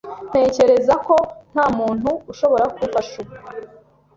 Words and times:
Ntekereza 0.29 0.93
ko 1.05 1.15
nta 1.53 1.65
muntu 1.79 2.09
ushobora 2.31 2.65
kumfasha 2.75 3.15
ubu 3.21 3.33